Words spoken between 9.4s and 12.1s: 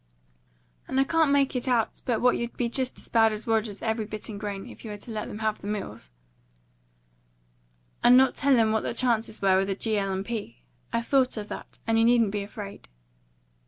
were with the G. L. & P.? I thought of that, and you